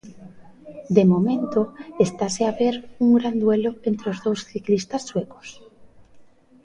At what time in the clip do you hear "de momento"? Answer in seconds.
0.95-1.61